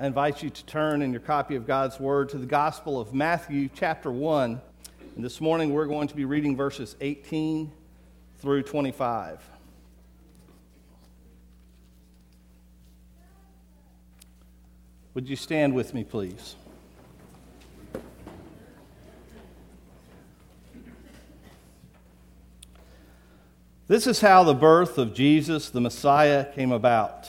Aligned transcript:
I 0.00 0.06
invite 0.06 0.42
you 0.42 0.48
to 0.48 0.64
turn 0.64 1.02
in 1.02 1.12
your 1.12 1.20
copy 1.20 1.56
of 1.56 1.66
God's 1.66 2.00
Word 2.00 2.30
to 2.30 2.38
the 2.38 2.46
Gospel 2.46 2.98
of 2.98 3.12
Matthew, 3.12 3.68
chapter 3.74 4.10
1. 4.10 4.58
And 5.14 5.22
this 5.22 5.42
morning 5.42 5.74
we're 5.74 5.84
going 5.84 6.08
to 6.08 6.16
be 6.16 6.24
reading 6.24 6.56
verses 6.56 6.96
18 7.02 7.70
through 8.38 8.62
25. 8.62 9.46
Would 15.12 15.28
you 15.28 15.36
stand 15.36 15.74
with 15.74 15.92
me, 15.92 16.02
please? 16.02 16.56
This 23.86 24.06
is 24.06 24.22
how 24.22 24.44
the 24.44 24.54
birth 24.54 24.96
of 24.96 25.12
Jesus, 25.12 25.68
the 25.68 25.82
Messiah, 25.82 26.50
came 26.54 26.72
about. 26.72 27.28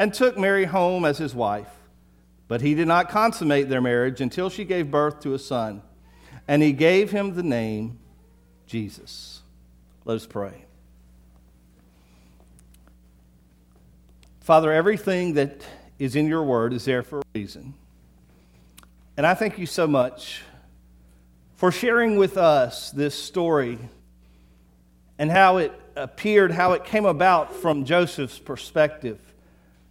and 0.00 0.14
took 0.14 0.38
Mary 0.38 0.64
home 0.64 1.04
as 1.04 1.18
his 1.18 1.34
wife. 1.34 1.68
But 2.48 2.62
he 2.62 2.74
did 2.74 2.88
not 2.88 3.10
consummate 3.10 3.68
their 3.68 3.82
marriage 3.82 4.22
until 4.22 4.48
she 4.48 4.64
gave 4.64 4.90
birth 4.90 5.20
to 5.20 5.34
a 5.34 5.38
son, 5.38 5.82
and 6.48 6.62
he 6.62 6.72
gave 6.72 7.10
him 7.10 7.34
the 7.34 7.42
name 7.42 7.98
Jesus. 8.66 9.42
Let 10.06 10.14
us 10.14 10.26
pray. 10.26 10.64
Father, 14.40 14.72
everything 14.72 15.34
that 15.34 15.60
is 15.98 16.16
in 16.16 16.26
your 16.26 16.44
word 16.44 16.72
is 16.72 16.86
there 16.86 17.02
for 17.02 17.18
a 17.18 17.22
reason. 17.34 17.74
And 19.18 19.26
I 19.26 19.34
thank 19.34 19.58
you 19.58 19.66
so 19.66 19.86
much 19.86 20.40
for 21.56 21.70
sharing 21.70 22.16
with 22.16 22.38
us 22.38 22.90
this 22.90 23.14
story 23.14 23.78
and 25.18 25.30
how 25.30 25.58
it 25.58 25.78
appeared, 25.94 26.52
how 26.52 26.72
it 26.72 26.84
came 26.84 27.04
about 27.04 27.54
from 27.54 27.84
Joseph's 27.84 28.38
perspective 28.38 29.18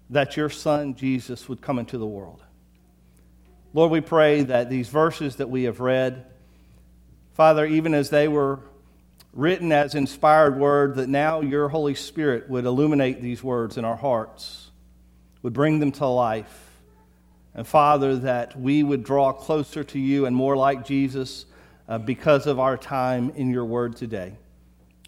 that 0.09 0.38
your 0.38 0.49
son 0.49 0.95
Jesus 0.95 1.47
would 1.47 1.61
come 1.61 1.79
into 1.79 1.97
the 1.97 2.07
world. 2.07 2.43
Lord, 3.73 3.91
we 3.91 4.02
pray 4.02 4.43
that 4.43 4.69
these 4.69 4.89
verses 4.89 5.35
that 5.35 5.49
we 5.49 5.63
have 5.63 5.79
read, 5.79 6.25
Father, 7.33 7.66
even 7.66 7.93
as 7.93 8.09
they 8.09 8.27
were 8.27 8.59
written 9.34 9.72
as 9.72 9.94
inspired 9.94 10.57
word, 10.57 10.95
that 10.95 11.07
now 11.07 11.41
your 11.41 11.69
Holy 11.69 11.94
Spirit 11.94 12.50
would 12.50 12.66
illuminate 12.66 13.22
these 13.22 13.44
words 13.44 13.78
in 13.78 13.85
our 13.85 13.95
hearts, 13.95 14.72
would 15.44 15.53
bring 15.53 15.79
them 15.79 15.91
to 15.94 16.07
life. 16.07 16.66
And 17.53 17.67
Father, 17.67 18.16
that 18.17 18.59
we 18.59 18.81
would 18.84 19.03
draw 19.03 19.31
closer 19.31 19.84
to 19.84 20.00
you 20.00 20.25
and 20.25 20.35
more 20.35 20.57
like 20.57 20.85
Jesus 20.85 21.45
uh, 21.88 22.00
because 22.00 22.47
of 22.47 22.59
our 22.59 22.78
time 22.78 23.31
in 23.35 23.51
your 23.51 23.66
word 23.66 23.95
today. 23.95 24.35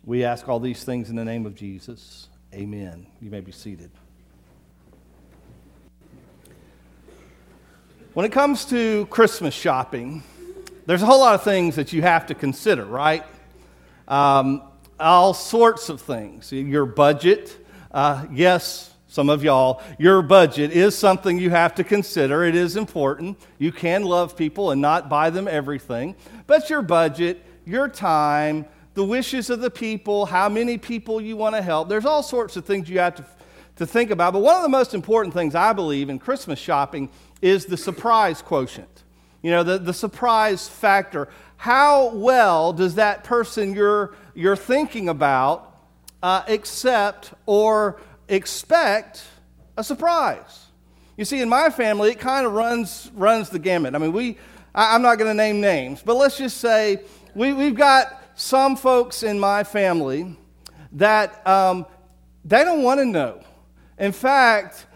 We 0.03 0.24
ask 0.24 0.47
all 0.47 0.59
these 0.59 0.84
things 0.84 1.09
in 1.09 1.16
the 1.16 1.26
name 1.26 1.46
of 1.46 1.56
Jesus. 1.56 2.28
Amen. 2.53 3.08
You 3.22 3.30
may 3.30 3.42
be 3.42 3.52
seated. 3.52 3.92
When 8.14 8.26
it 8.26 8.34
comes 8.34 8.66
to 8.66 9.06
Christmas 9.06 9.54
shopping, 9.54 10.22
there's 10.86 11.02
a 11.02 11.06
whole 11.06 11.22
lot 11.22 11.34
of 11.34 11.44
things 11.44 11.78
that 11.78 11.94
you 11.94 12.02
have 12.02 12.26
to 12.26 12.36
consider, 12.36 12.84
right? 12.84 13.24
Um, 14.06 14.64
all 15.00 15.34
sorts 15.34 15.88
of 15.88 16.02
things. 16.02 16.52
Your 16.52 16.86
budget, 16.86 17.58
uh, 17.90 18.26
yes, 18.30 18.94
some 19.08 19.30
of 19.30 19.46
y'all, 19.46 19.82
your 19.98 20.22
budget 20.22 20.72
is 20.72 20.98
something 20.98 21.40
you 21.40 21.52
have 21.52 21.74
to 21.76 21.86
consider. 21.86 22.44
It 22.44 22.54
is 22.54 22.76
important. 22.76 23.40
You 23.60 23.72
can 23.72 24.04
love 24.04 24.36
people 24.36 24.72
and 24.72 24.82
not 24.82 25.08
buy 25.08 25.30
them 25.30 25.48
everything, 25.48 26.18
but 26.48 26.70
your 26.70 26.82
budget, 26.82 27.42
your 27.66 27.88
time, 27.88 28.66
the 28.94 29.06
wishes 29.06 29.50
of 29.50 29.62
the 29.62 29.72
people, 29.72 30.26
how 30.26 30.50
many 30.50 30.78
people 30.78 31.22
you 31.22 31.38
want 31.38 31.56
to 31.56 31.62
help, 31.62 31.88
there's 31.88 32.06
all 32.06 32.24
sorts 32.24 32.58
of 32.58 32.66
things 32.66 32.90
you 32.90 33.00
have 33.00 33.16
to, 33.16 33.26
to 33.81 33.88
think 33.88 34.12
about. 34.12 34.34
But 34.34 34.40
one 34.40 34.56
of 34.56 34.64
the 34.64 34.69
most 34.69 34.94
important 34.94 35.34
things 35.34 35.56
I 35.56 35.74
believe 35.74 36.09
in 36.09 36.19
Christmas 36.19 36.59
shopping 36.59 37.09
is 37.42 37.66
the 37.66 37.78
surprise 37.78 38.42
quotient. 38.42 39.03
You 39.42 39.52
know, 39.52 39.64
the, 39.64 39.80
the 39.80 39.94
surprise 39.94 40.68
factor. 40.68 41.28
How 41.58 42.09
well 42.09 42.74
does 42.74 42.96
that 42.96 43.24
person 43.24 43.74
you're, 43.74 44.16
you're 44.36 44.56
thinking 44.56 45.09
about 45.09 45.75
uh, 46.22 46.44
accept 46.47 47.34
or 47.46 48.00
expect 48.28 49.24
a 49.78 49.84
surprise? 49.84 50.68
You 51.18 51.25
see, 51.25 51.41
in 51.41 51.50
my 51.50 51.70
family, 51.70 52.12
it 52.12 52.20
kind 52.20 52.46
of 52.46 52.53
runs, 52.53 53.12
runs 53.16 53.50
the 53.50 53.59
gamut. 53.59 53.96
I 53.96 53.97
mean, 53.97 54.14
we, 54.14 54.38
I, 54.75 54.96
I'm 54.96 55.02
not 55.02 55.18
going 55.18 55.30
to 55.30 55.36
name 55.36 55.59
names, 55.59 56.03
but 56.06 56.16
let's 56.16 56.38
just 56.38 56.58
say 56.58 57.02
we, 57.34 57.53
we've 57.53 57.75
got 57.75 58.22
some 58.36 58.75
folks 58.75 59.24
in 59.24 59.40
my 59.40 59.64
family 59.64 60.38
that 60.94 61.46
um, 61.47 61.86
they 62.46 62.64
don't 62.64 62.84
want 62.84 63.00
to 63.00 63.06
know. 63.06 63.44
In 64.02 64.12
fact, 64.12 64.88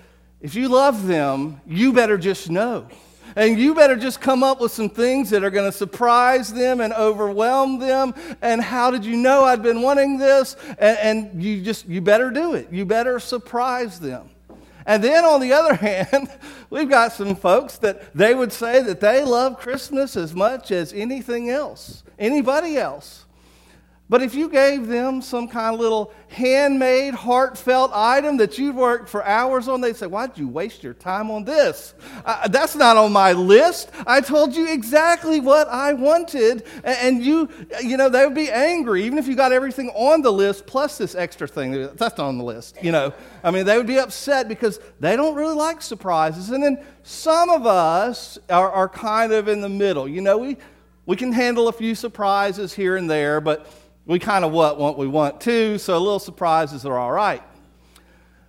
if 0.42 0.56
you 0.56 0.68
love 0.68 1.06
them, 1.06 1.62
you 1.68 1.94
better 1.94 2.18
just 2.18 2.50
know. 2.50 2.88
And 3.36 3.60
you 3.60 3.76
better 3.76 3.96
just 3.96 4.20
come 4.20 4.42
up 4.42 4.60
with 4.60 4.72
some 4.72 4.90
things 4.90 5.30
that 5.30 5.44
are 5.44 5.52
going 5.52 5.72
to 5.72 5.78
surprise 5.78 6.52
them 6.52 6.82
and 6.82 6.92
overwhelm 6.92 7.78
them. 7.78 8.16
And 8.42 8.60
how 8.60 8.90
did 8.90 9.06
you 9.06 9.16
know 9.16 9.44
I'd 9.44 9.62
been 9.62 9.84
wanting 9.84 10.18
this? 10.18 10.56
And, 10.80 10.98
and 10.98 11.44
you 11.44 11.62
just, 11.62 11.86
you 11.86 12.02
better 12.02 12.32
do 12.32 12.56
it. 12.56 12.72
You 12.72 12.84
better 12.84 13.20
surprise 13.20 14.00
them. 14.00 14.28
And 14.88 15.04
then 15.04 15.24
on 15.24 15.40
the 15.40 15.54
other 15.54 15.76
hand, 16.10 16.28
we've 16.72 16.90
got 16.90 17.14
some 17.14 17.36
folks 17.36 17.78
that 17.80 18.12
they 18.16 18.34
would 18.34 18.52
say 18.52 18.82
that 18.82 19.02
they 19.02 19.24
love 19.24 19.60
Christmas 19.60 20.18
as 20.18 20.34
much 20.34 20.72
as 20.72 20.94
anything 20.94 21.52
else, 21.52 22.04
anybody 22.18 22.78
else. 22.78 23.26
But 24.08 24.22
if 24.22 24.36
you 24.36 24.50
gave 24.50 24.86
them 24.86 25.20
some 25.20 25.48
kind 25.48 25.74
of 25.74 25.80
little 25.80 26.14
handmade, 26.28 27.16
heartfelt 27.16 27.90
item 27.92 28.38
that 28.38 28.56
you 28.56 28.72
worked 28.72 29.10
for 29.10 29.26
hours 29.26 29.68
on, 29.68 29.82
they'd 29.82 29.96
say, 29.96 30.06
Why'd 30.06 30.38
you 30.38 30.48
waste 30.48 30.84
your 30.84 30.94
time 30.94 31.32
on 31.32 31.44
this? 31.44 31.96
Uh, 32.24 32.48
that's 32.50 32.76
not 32.76 32.98
on 32.98 33.12
my 33.12 33.32
list. 33.32 33.90
I 34.06 34.22
told 34.22 34.56
you 34.56 34.72
exactly 34.72 35.40
what 35.40 35.68
I 35.70 35.94
wanted. 35.94 36.68
And 36.84 37.26
you, 37.26 37.50
you 37.84 37.98
know, 37.98 38.08
they 38.08 38.24
would 38.24 38.36
be 38.36 38.52
angry, 38.52 39.04
even 39.06 39.18
if 39.18 39.28
you 39.28 39.36
got 39.36 39.52
everything 39.52 39.90
on 39.96 40.22
the 40.22 40.32
list 40.32 40.68
plus 40.68 41.00
this 41.00 41.16
extra 41.16 41.48
thing 41.48 41.72
that's 41.72 42.00
not 42.00 42.20
on 42.20 42.38
the 42.38 42.44
list, 42.44 42.78
you 42.84 42.92
know. 42.92 43.12
I 43.44 43.50
mean, 43.50 43.66
they 43.66 43.76
would 43.76 43.88
be 43.88 43.98
upset 43.98 44.48
because 44.48 44.80
they 45.00 45.16
don't 45.16 45.34
really 45.34 45.56
like 45.56 45.82
surprises. 45.82 46.52
And 46.52 46.64
then 46.64 46.84
some 47.02 47.50
of 47.50 47.66
us 47.66 48.38
are, 48.52 48.72
are 48.72 48.90
kind 48.90 49.34
of 49.34 49.48
in 49.48 49.62
the 49.62 49.70
middle. 49.70 50.08
You 50.08 50.22
know, 50.22 50.38
we, 50.38 50.58
we 51.08 51.16
can 51.16 51.32
handle 51.32 51.70
a 51.70 51.74
few 51.74 51.96
surprises 51.96 52.72
here 52.72 52.98
and 52.98 53.10
there, 53.10 53.42
but 53.42 53.68
we 54.06 54.20
kind 54.20 54.46
of 54.46 54.52
what, 54.52 54.78
what 54.78 54.98
we 54.98 55.08
want 55.08 55.42
too, 55.42 55.78
so 55.78 55.98
little 55.98 56.20
surprises 56.20 56.86
are 56.86 56.98
all 56.98 57.12
right. 57.12 57.42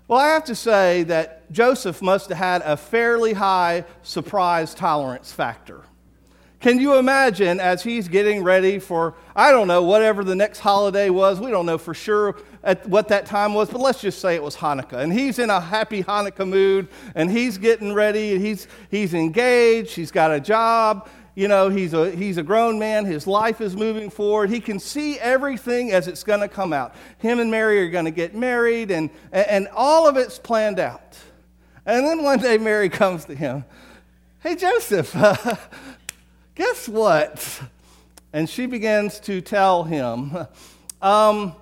Well, 0.08 0.20
I 0.20 0.28
have 0.28 0.44
to 0.44 0.54
say 0.54 1.02
that 1.04 1.50
Joseph 1.50 2.00
must 2.00 2.28
have 2.28 2.38
had 2.38 2.62
a 2.62 2.76
fairly 2.76 3.32
high 3.32 3.84
surprise 4.02 4.74
tolerance 4.74 5.32
factor. 5.32 5.82
Can 6.60 6.80
you 6.80 6.96
imagine 6.96 7.60
as 7.60 7.82
he's 7.82 8.08
getting 8.08 8.42
ready 8.42 8.78
for, 8.78 9.14
I 9.34 9.52
don't 9.52 9.68
know, 9.68 9.82
whatever 9.82 10.24
the 10.24 10.34
next 10.34 10.60
holiday 10.60 11.10
was? 11.10 11.38
We 11.38 11.50
don't 11.50 11.66
know 11.66 11.76
for 11.76 11.92
sure 11.92 12.36
at 12.64 12.88
what 12.88 13.08
that 13.08 13.26
time 13.26 13.52
was, 13.52 13.68
but 13.68 13.80
let's 13.80 14.00
just 14.00 14.20
say 14.20 14.34
it 14.34 14.42
was 14.42 14.56
Hanukkah. 14.56 14.94
And 14.94 15.12
he's 15.12 15.38
in 15.38 15.50
a 15.50 15.60
happy 15.60 16.02
Hanukkah 16.02 16.48
mood, 16.48 16.88
and 17.14 17.30
he's 17.30 17.58
getting 17.58 17.92
ready, 17.92 18.32
and 18.32 18.44
he's, 18.44 18.68
he's 18.90 19.12
engaged, 19.12 19.94
he's 19.94 20.10
got 20.10 20.32
a 20.32 20.40
job, 20.40 21.08
you 21.36 21.48
know, 21.48 21.68
he's 21.68 21.92
a, 21.92 22.10
he's 22.10 22.38
a 22.38 22.42
grown 22.42 22.78
man. 22.78 23.04
His 23.04 23.26
life 23.26 23.60
is 23.60 23.76
moving 23.76 24.08
forward. 24.08 24.48
He 24.48 24.58
can 24.58 24.80
see 24.80 25.18
everything 25.18 25.92
as 25.92 26.08
it's 26.08 26.24
going 26.24 26.40
to 26.40 26.48
come 26.48 26.72
out. 26.72 26.94
Him 27.18 27.40
and 27.40 27.50
Mary 27.50 27.78
are 27.82 27.90
going 27.90 28.06
to 28.06 28.10
get 28.10 28.34
married, 28.34 28.90
and, 28.90 29.10
and 29.30 29.68
all 29.76 30.08
of 30.08 30.16
it's 30.16 30.38
planned 30.38 30.80
out. 30.80 31.18
And 31.84 32.06
then 32.06 32.22
one 32.22 32.38
day 32.38 32.56
Mary 32.56 32.88
comes 33.02 33.26
to 33.26 33.34
him 33.34 33.64
Hey, 34.40 34.56
Joseph, 34.56 35.14
uh, 35.14 35.56
guess 36.54 36.88
what? 36.88 37.62
And 38.32 38.48
she 38.48 38.64
begins 38.64 39.20
to 39.20 39.42
tell 39.42 39.84
him, 39.84 40.34
um, 41.02 41.54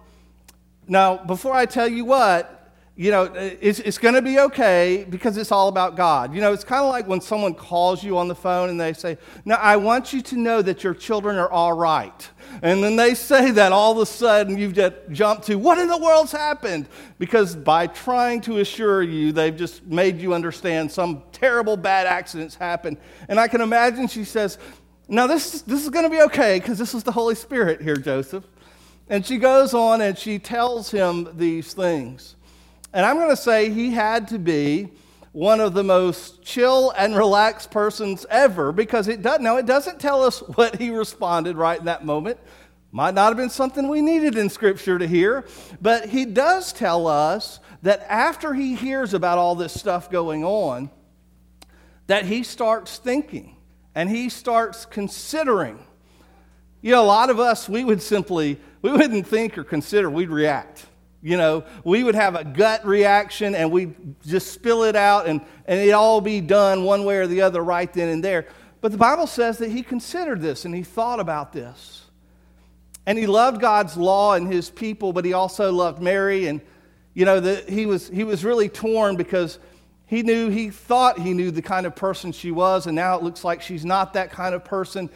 Now, 0.87 1.17
before 1.17 1.55
I 1.55 1.67
tell 1.67 1.89
you 1.89 2.05
what, 2.05 2.54
you 2.97 3.11
know, 3.11 3.25
it's, 3.35 3.81
it's 3.81 3.99
going 3.99 4.15
to 4.15 4.23
be 4.23 4.39
okay 4.39 5.05
because 5.11 5.37
it's 5.37 5.51
all 5.51 5.67
about 5.67 5.97
God. 5.97 6.33
You 6.33 6.41
know, 6.41 6.53
it's 6.53 6.63
kind 6.63 6.85
of 6.85 6.91
like 6.91 7.09
when 7.09 7.21
someone 7.21 7.53
calls 7.53 8.05
you 8.05 8.17
on 8.17 8.29
the 8.29 8.37
phone 8.37 8.71
and 8.71 8.81
they 8.81 8.93
say, 8.93 9.19
Now, 9.45 9.57
I 9.57 9.77
want 9.77 10.13
you 10.13 10.23
to 10.23 10.37
know 10.37 10.63
that 10.63 10.85
your 10.85 10.95
children 10.95 11.37
are 11.37 11.51
all 11.51 11.73
right. 11.73 12.31
And 12.63 12.85
then 12.85 12.95
they 12.95 13.15
say 13.15 13.51
that 13.51 13.73
all 13.73 13.91
of 13.91 13.99
a 13.99 14.07
sudden 14.07 14.57
you've 14.57 14.75
just 14.75 14.95
jumped 15.11 15.47
to, 15.47 15.57
What 15.57 15.79
in 15.79 15.89
the 15.89 15.99
world's 15.99 16.31
happened? 16.31 16.87
Because 17.19 17.57
by 17.57 17.89
trying 17.89 18.41
to 18.43 18.59
assure 18.59 19.03
you, 19.03 19.33
they've 19.33 19.57
just 19.57 19.85
made 19.85 20.21
you 20.21 20.33
understand 20.33 20.93
some 20.93 21.25
terrible 21.33 21.77
bad 21.77 22.07
accidents 22.07 22.55
happened. 22.55 22.99
And 23.29 23.41
I 23.41 23.49
can 23.49 23.61
imagine 23.61 24.07
she 24.07 24.23
says, 24.23 24.57
Now, 25.09 25.27
this, 25.27 25.63
this 25.63 25.83
is 25.83 25.91
going 25.91 26.05
to 26.05 26.11
be 26.11 26.23
okay 26.23 26.61
because 26.61 26.79
this 26.79 26.95
is 26.95 27.03
the 27.03 27.13
Holy 27.13 27.35
Spirit 27.35 27.83
here, 27.83 27.97
Joseph. 27.97 28.45
And 29.09 29.27
she 29.27 29.39
goes 29.39 29.75
on 29.75 30.01
and 30.01 30.17
she 30.17 30.39
tells 30.39 30.93
him 30.93 31.29
these 31.37 31.75
things. 31.75 32.37
And 32.95 33.05
I'm 33.05 33.17
going 33.17 33.31
to 33.31 33.37
say 33.37 33.71
he 33.71 33.91
had 33.91 34.29
to 34.29 34.39
be 34.39 34.93
one 35.33 35.61
of 35.61 35.75
the 35.75 35.83
most 35.83 36.45
chill 36.45 36.93
and 36.93 37.17
relaxed 37.17 37.73
persons 37.73 38.25
ever 38.31 38.71
because 38.71 39.09
it 39.09 39.21
does 39.21 39.41
now 39.41 39.57
it 39.57 39.67
doesn't 39.67 39.99
tell 39.99 40.23
us 40.23 40.39
what 40.55 40.77
he 40.77 40.91
responded 40.91 41.57
right 41.57 41.81
in 41.81 41.87
that 41.87 42.07
moment. 42.07 42.39
Might 42.93 43.15
not 43.15 43.31
have 43.31 43.37
been 43.37 43.51
something 43.51 43.89
we 43.89 44.01
needed 44.01 44.39
in 44.39 44.49
scripture 44.49 44.97
to 44.97 45.09
hear 45.09 45.45
but 45.83 46.09
he 46.09 46.25
does 46.25 46.73
tell 46.73 47.09
us 47.09 47.59
that 47.83 48.07
after 48.09 48.55
he 48.55 48.77
hears 48.77 49.13
about 49.13 49.39
all 49.39 49.57
this 49.57 49.75
stuff 49.75 50.09
going 50.09 50.45
on 50.45 50.89
that 52.07 52.25
he 52.25 52.45
starts 52.45 52.99
thinking 52.99 53.57
and 53.97 54.09
he 54.09 54.29
starts 54.29 54.87
considering. 54.87 55.81
You 56.81 56.93
know 56.93 57.03
a 57.03 57.07
lot 57.07 57.29
of 57.29 57.41
us 57.41 57.69
we 57.69 57.83
would 57.83 58.03
simply 58.03 58.61
we 58.83 58.93
wouldn't 58.93 59.27
think 59.27 59.59
or 59.59 59.65
consider 59.65 60.09
we'd 60.09 60.31
react 60.31 60.87
you 61.25 61.39
know, 61.39 61.65
we 61.85 62.05
would 62.05 62.15
have 62.15 62.35
a 62.35 62.45
gut 62.45 62.85
reaction 62.85 63.55
and 63.55 63.73
we'd 63.73 63.95
just 64.27 64.53
spill 64.53 64.85
it 64.85 64.95
out 64.95 65.27
and, 65.27 65.41
and 65.65 65.81
it'd 65.81 65.95
all 65.95 66.21
be 66.21 66.43
done 66.43 66.85
one 66.85 67.07
way 67.07 67.17
or 67.17 67.27
the 67.27 67.41
other 67.41 67.65
right 67.65 67.91
then 67.95 68.11
and 68.11 68.23
there. 68.23 68.47
But 68.83 68.93
the 68.93 68.99
Bible 68.99 69.27
says 69.27 69.57
that 69.59 69.71
he 69.71 69.83
considered 69.83 70.43
this 70.43 70.67
and 70.67 70.75
he 70.75 70.83
thought 70.83 71.21
about 71.21 71.55
this. 71.55 72.03
And 73.07 73.17
he 73.17 73.27
loved 73.27 73.59
God's 73.59 73.97
law 73.97 74.35
and 74.35 74.53
his 74.53 74.69
people, 74.69 75.15
but 75.15 75.25
he 75.25 75.33
also 75.33 75.73
loved 75.73 76.03
Mary. 76.03 76.47
And, 76.47 76.61
you 77.15 77.25
know, 77.25 77.41
the, 77.41 77.65
he, 77.69 77.87
was, 77.87 78.07
he 78.09 78.23
was 78.23 78.45
really 78.45 78.69
torn 78.69 79.17
because 79.17 79.59
he 80.05 80.23
knew, 80.23 80.51
he 80.51 80.69
thought 80.69 81.19
he 81.19 81.33
knew 81.33 81.51
the 81.51 81.63
kind 81.63 81.87
of 81.87 81.97
person 81.97 82.33
she 82.33 82.51
was, 82.51 82.87
and 82.87 82.95
now 82.95 83.17
it 83.17 83.23
looks 83.23 83.45
like 83.45 83.63
she's 83.63 83.85
not 83.85 84.13
that 84.13 84.31
kind 84.31 84.55
of 84.55 84.63
person. 84.63 85.09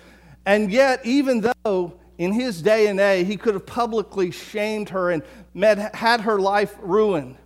And 0.47 0.73
yet, 0.73 1.05
even 1.05 1.53
though 1.65 2.01
in 2.19 2.32
his 2.32 2.61
day 2.61 2.88
and 2.88 2.99
age, 2.99 3.26
he 3.26 3.37
could 3.37 3.55
have 3.55 3.65
publicly 3.65 4.31
shamed 4.32 4.91
her 4.91 5.11
and 5.11 5.23
met, 5.55 5.94
had 5.94 6.23
her 6.23 6.38
life 6.38 6.75
ruined. 6.81 7.37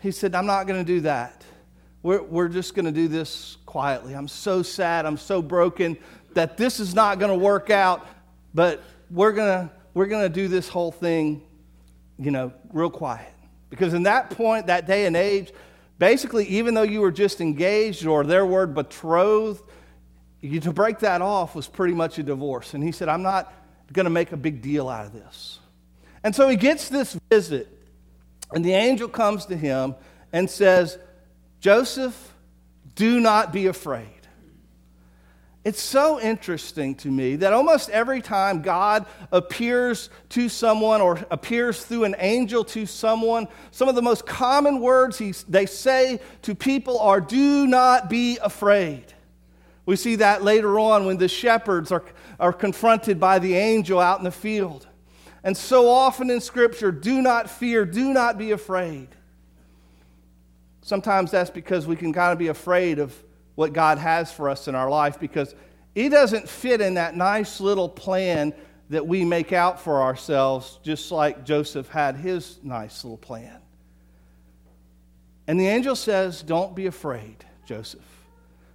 He 0.00 0.10
said, 0.10 0.34
I'm 0.34 0.46
not 0.46 0.66
going 0.66 0.84
to 0.84 0.86
do 0.86 1.00
that. 1.00 1.44
We're, 2.02 2.22
we're 2.22 2.48
just 2.48 2.74
going 2.74 2.84
to 2.84 2.92
do 2.92 3.08
this 3.08 3.56
quietly. 3.64 4.14
I'm 4.14 4.28
so 4.28 4.62
sad. 4.62 5.06
I'm 5.06 5.16
so 5.16 5.40
broken 5.40 5.96
that 6.34 6.56
this 6.56 6.78
is 6.78 6.94
not 6.94 7.18
going 7.18 7.30
to 7.30 7.42
work 7.44 7.70
out, 7.70 8.06
but 8.54 8.82
we're 9.10 9.32
going 9.32 9.68
to 9.68 9.74
we're 9.94 10.06
going 10.06 10.22
to 10.22 10.28
do 10.28 10.48
this 10.48 10.68
whole 10.68 10.90
thing, 10.90 11.42
you 12.18 12.30
know, 12.30 12.52
real 12.72 12.90
quiet. 12.90 13.32
Because 13.68 13.92
in 13.92 14.04
that 14.04 14.30
point, 14.30 14.66
that 14.68 14.86
day 14.86 15.04
and 15.04 15.14
age, 15.16 15.52
basically, 15.98 16.46
even 16.46 16.74
though 16.74 16.82
you 16.82 17.00
were 17.00 17.10
just 17.10 17.42
engaged 17.42 18.06
or 18.06 18.24
their 18.24 18.46
word 18.46 18.74
betrothed, 18.74 19.62
you, 20.40 20.60
to 20.60 20.72
break 20.72 20.98
that 21.00 21.20
off 21.20 21.54
was 21.54 21.68
pretty 21.68 21.92
much 21.92 22.18
a 22.18 22.22
divorce. 22.22 22.72
And 22.72 22.82
he 22.82 22.90
said, 22.90 23.08
I'm 23.08 23.22
not 23.22 23.52
going 23.92 24.04
to 24.04 24.10
make 24.10 24.32
a 24.32 24.36
big 24.36 24.62
deal 24.62 24.88
out 24.88 25.06
of 25.06 25.12
this. 25.12 25.58
And 26.24 26.34
so 26.34 26.48
he 26.48 26.56
gets 26.56 26.88
this 26.88 27.18
visit, 27.30 27.68
and 28.52 28.64
the 28.64 28.74
angel 28.74 29.08
comes 29.08 29.46
to 29.46 29.56
him 29.56 29.94
and 30.32 30.48
says, 30.48 30.98
Joseph, 31.60 32.34
do 32.94 33.20
not 33.20 33.52
be 33.52 33.66
afraid. 33.66 34.08
It's 35.64 35.80
so 35.80 36.20
interesting 36.20 36.96
to 36.96 37.08
me 37.08 37.36
that 37.36 37.52
almost 37.52 37.88
every 37.90 38.20
time 38.20 38.62
God 38.62 39.06
appears 39.30 40.10
to 40.30 40.48
someone 40.48 41.00
or 41.00 41.20
appears 41.30 41.84
through 41.84 42.02
an 42.02 42.16
angel 42.18 42.64
to 42.64 42.84
someone, 42.84 43.46
some 43.70 43.88
of 43.88 43.94
the 43.94 44.02
most 44.02 44.26
common 44.26 44.80
words 44.80 45.18
he, 45.18 45.32
they 45.48 45.66
say 45.66 46.18
to 46.42 46.56
people 46.56 46.98
are, 46.98 47.20
Do 47.20 47.68
not 47.68 48.10
be 48.10 48.38
afraid. 48.42 49.14
We 49.84 49.96
see 49.96 50.16
that 50.16 50.42
later 50.42 50.78
on 50.78 51.06
when 51.06 51.16
the 51.16 51.28
shepherds 51.28 51.90
are, 51.90 52.04
are 52.38 52.52
confronted 52.52 53.18
by 53.18 53.38
the 53.38 53.54
angel 53.54 53.98
out 53.98 54.18
in 54.18 54.24
the 54.24 54.30
field. 54.30 54.86
And 55.44 55.56
so 55.56 55.88
often 55.88 56.30
in 56.30 56.40
Scripture, 56.40 56.92
do 56.92 57.20
not 57.20 57.50
fear, 57.50 57.84
do 57.84 58.12
not 58.12 58.38
be 58.38 58.52
afraid. 58.52 59.08
Sometimes 60.82 61.30
that's 61.30 61.50
because 61.50 61.86
we 61.86 61.96
can 61.96 62.12
kind 62.12 62.32
of 62.32 62.38
be 62.38 62.48
afraid 62.48 62.98
of 62.98 63.14
what 63.54 63.72
God 63.72 63.98
has 63.98 64.32
for 64.32 64.48
us 64.48 64.68
in 64.68 64.74
our 64.74 64.88
life 64.88 65.18
because 65.18 65.54
He 65.94 66.08
doesn't 66.08 66.48
fit 66.48 66.80
in 66.80 66.94
that 66.94 67.16
nice 67.16 67.60
little 67.60 67.88
plan 67.88 68.54
that 68.92 69.06
we 69.06 69.24
make 69.24 69.52
out 69.52 69.80
for 69.80 70.02
ourselves, 70.02 70.78
just 70.82 71.10
like 71.10 71.44
Joseph 71.44 71.88
had 71.88 72.14
his 72.14 72.58
nice 72.62 73.04
little 73.04 73.16
plan. 73.16 73.58
And 75.46 75.58
the 75.58 75.66
angel 75.66 75.96
says, 75.96 76.42
Don't 76.42 76.76
be 76.76 76.86
afraid, 76.86 77.44
Joseph, 77.64 78.11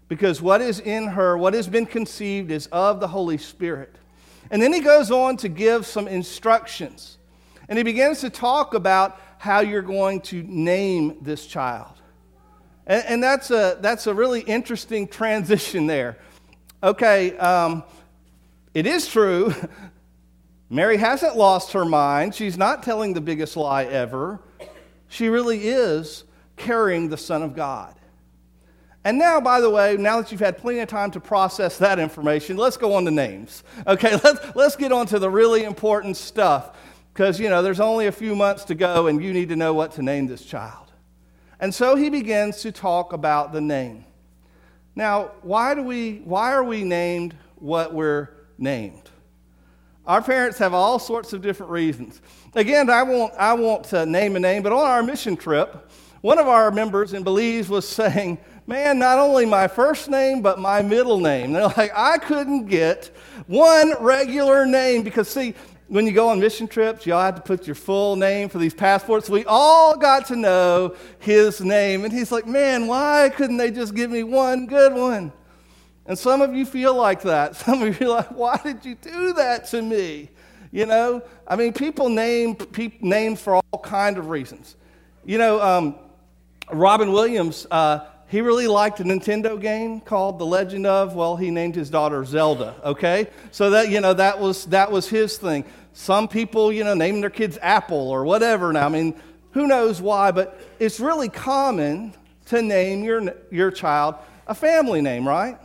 because 0.07 0.41
what 0.41 0.61
is 0.61 0.79
in 0.79 1.07
her, 1.07 1.37
what 1.37 1.53
has 1.53 1.67
been 1.67 1.85
conceived, 1.85 2.51
is 2.51 2.67
of 2.67 2.99
the 2.99 3.07
Holy 3.07 3.37
Spirit. 3.37 3.95
And 4.49 4.61
then 4.61 4.71
he 4.71 4.79
goes 4.79 5.11
on 5.11 5.37
to 5.37 5.49
give 5.49 5.85
some 5.85 6.07
instructions. 6.07 7.17
And 7.67 7.77
he 7.77 7.83
begins 7.83 8.21
to 8.21 8.29
talk 8.29 8.73
about 8.73 9.19
how 9.37 9.59
you're 9.59 9.81
going 9.81 10.21
to 10.21 10.41
name 10.43 11.17
this 11.21 11.45
child. 11.45 11.93
And, 12.85 13.03
and 13.07 13.23
that's, 13.23 13.51
a, 13.51 13.77
that's 13.81 14.07
a 14.07 14.13
really 14.13 14.41
interesting 14.41 15.07
transition 15.09 15.87
there. 15.87 16.17
Okay, 16.81 17.37
um, 17.37 17.83
it 18.73 18.85
is 18.85 19.07
true. 19.07 19.53
Mary 20.69 20.97
hasn't 20.97 21.35
lost 21.35 21.71
her 21.73 21.85
mind. 21.85 22.35
She's 22.35 22.57
not 22.57 22.83
telling 22.83 23.13
the 23.13 23.21
biggest 23.21 23.55
lie 23.55 23.85
ever. 23.85 24.39
She 25.07 25.29
really 25.29 25.67
is 25.69 26.25
carrying 26.57 27.09
the 27.09 27.17
Son 27.17 27.41
of 27.41 27.55
God. 27.55 27.95
And 29.07 29.17
now, 29.17 29.39
by 29.39 29.61
the 29.61 29.69
way, 29.69 29.95
now 29.95 30.19
that 30.19 30.33
you've 30.33 30.41
had 30.41 30.57
plenty 30.57 30.79
of 30.79 30.89
time 30.89 31.11
to 31.11 31.21
process 31.21 31.77
that 31.77 31.97
information, 31.97 32.57
let's 32.57 32.75
go 32.75 32.93
on 32.95 33.05
to 33.05 33.11
names. 33.11 33.63
Okay, 33.87 34.11
let's, 34.21 34.53
let's 34.53 34.75
get 34.75 34.91
on 34.91 35.05
to 35.05 35.17
the 35.17 35.29
really 35.29 35.63
important 35.63 36.17
stuff 36.17 36.75
because, 37.13 37.39
you 37.39 37.47
know, 37.47 37.63
there's 37.63 37.79
only 37.79 38.07
a 38.07 38.11
few 38.11 38.35
months 38.35 38.65
to 38.65 38.75
go 38.75 39.07
and 39.07 39.23
you 39.23 39.31
need 39.31 39.47
to 39.47 39.55
know 39.55 39.73
what 39.73 39.93
to 39.93 40.01
name 40.01 40.27
this 40.27 40.43
child. 40.43 40.91
And 41.61 41.73
so 41.73 41.95
he 41.95 42.09
begins 42.09 42.61
to 42.63 42.73
talk 42.73 43.13
about 43.13 43.53
the 43.53 43.61
name. 43.61 44.03
Now, 44.93 45.31
why, 45.41 45.73
do 45.73 45.83
we, 45.83 46.17
why 46.25 46.51
are 46.51 46.65
we 46.65 46.83
named 46.83 47.33
what 47.55 47.93
we're 47.93 48.27
named? 48.57 49.09
Our 50.05 50.21
parents 50.21 50.57
have 50.57 50.73
all 50.73 50.99
sorts 50.99 51.31
of 51.31 51.41
different 51.41 51.71
reasons. 51.71 52.21
Again, 52.55 52.89
I 52.89 53.03
won't, 53.03 53.33
I 53.35 53.53
won't 53.53 53.93
uh, 53.93 54.03
name 54.03 54.35
a 54.35 54.39
name, 54.41 54.63
but 54.63 54.73
on 54.73 54.85
our 54.85 55.01
mission 55.01 55.37
trip, 55.37 55.89
one 56.19 56.39
of 56.39 56.47
our 56.49 56.71
members 56.71 57.13
in 57.13 57.23
Belize 57.23 57.69
was 57.69 57.87
saying, 57.87 58.37
man, 58.67 58.99
not 58.99 59.17
only 59.17 59.45
my 59.45 59.67
first 59.67 60.09
name, 60.09 60.41
but 60.41 60.59
my 60.59 60.81
middle 60.81 61.19
name. 61.19 61.53
They're 61.53 61.67
like, 61.67 61.91
I 61.95 62.17
couldn't 62.17 62.67
get 62.67 63.09
one 63.47 63.93
regular 64.01 64.65
name 64.65 65.03
because, 65.03 65.29
see, 65.29 65.55
when 65.87 66.05
you 66.05 66.11
go 66.11 66.27
on 66.29 66.39
mission 66.39 66.67
trips, 66.67 67.05
you 67.05 67.13
all 67.13 67.21
have 67.21 67.35
to 67.35 67.41
put 67.41 67.65
your 67.65 67.75
full 67.75 68.17
name 68.17 68.49
for 68.49 68.57
these 68.57 68.73
passports. 68.73 69.29
We 69.29 69.45
all 69.45 69.95
got 69.95 70.27
to 70.27 70.35
know 70.35 70.95
his 71.19 71.61
name. 71.61 72.03
And 72.03 72.13
he's 72.13 72.31
like, 72.31 72.45
man, 72.45 72.87
why 72.87 73.31
couldn't 73.33 73.55
they 73.55 73.71
just 73.71 73.95
give 73.95 74.11
me 74.11 74.23
one 74.23 74.65
good 74.65 74.93
one? 74.93 75.31
And 76.05 76.19
some 76.19 76.41
of 76.41 76.53
you 76.53 76.65
feel 76.65 76.93
like 76.93 77.21
that. 77.23 77.55
Some 77.65 77.81
of 77.81 77.99
you 77.99 78.07
are 78.07 78.17
like, 78.17 78.31
why 78.31 78.59
did 78.63 78.85
you 78.85 78.95
do 78.95 79.33
that 79.33 79.67
to 79.67 79.81
me? 79.81 80.29
You 80.71 80.85
know, 80.85 81.23
I 81.47 81.55
mean, 81.55 81.71
people 81.71 82.09
name 82.09 82.55
people 82.55 83.07
names 83.07 83.41
for 83.41 83.55
all 83.55 83.79
kind 83.79 84.17
of 84.17 84.27
reasons. 84.29 84.75
You 85.25 85.37
know, 85.37 85.61
um, 85.61 85.95
Robin 86.71 87.11
Williams, 87.13 87.65
uh, 87.71 88.05
he 88.27 88.41
really 88.41 88.67
liked 88.67 88.99
a 88.99 89.03
Nintendo 89.03 89.59
game 89.59 90.01
called 90.01 90.37
The 90.37 90.45
Legend 90.45 90.85
of, 90.85 91.15
well, 91.15 91.37
he 91.37 91.49
named 91.49 91.75
his 91.75 91.89
daughter 91.89 92.25
Zelda, 92.25 92.75
okay? 92.83 93.27
So 93.51 93.69
that, 93.71 93.89
you 93.89 94.01
know, 94.01 94.13
that 94.13 94.39
was, 94.39 94.65
that 94.65 94.91
was 94.91 95.07
his 95.07 95.37
thing. 95.37 95.63
Some 95.93 96.27
people, 96.27 96.71
you 96.71 96.83
know, 96.83 96.93
name 96.93 97.21
their 97.21 97.29
kids 97.29 97.57
Apple 97.61 98.09
or 98.09 98.25
whatever 98.25 98.73
now. 98.73 98.85
I 98.85 98.89
mean, 98.89 99.15
who 99.51 99.65
knows 99.65 100.01
why, 100.01 100.31
but 100.31 100.59
it's 100.77 100.99
really 100.99 101.29
common 101.29 102.13
to 102.47 102.61
name 102.61 103.03
your, 103.03 103.33
your 103.49 103.71
child 103.71 104.15
a 104.45 104.55
family 104.55 105.01
name, 105.01 105.27
right? 105.27 105.57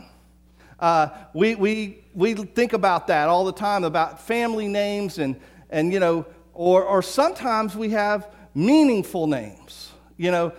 Uh, 0.79 1.09
we, 1.33 1.55
we, 1.55 2.03
we 2.13 2.33
think 2.33 2.73
about 2.73 3.07
that 3.07 3.29
all 3.29 3.45
the 3.45 3.53
time, 3.53 3.83
about 3.83 4.21
family 4.21 4.67
names, 4.67 5.17
and, 5.17 5.39
and 5.69 5.91
you 5.93 5.99
know, 5.99 6.25
or, 6.53 6.83
or 6.83 7.01
sometimes 7.01 7.75
we 7.75 7.89
have 7.89 8.27
meaningful 8.53 9.27
names. 9.27 9.91
You 10.17 10.31
know, 10.31 10.53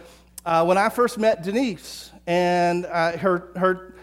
uh, 0.45 0.65
when 0.65 0.79
I 0.79 0.89
first 0.89 1.19
met 1.19 1.43
Denise 1.43 2.11
and 2.27 2.87
uh, 2.87 3.17
her, 3.17 3.49
her, 3.57 3.97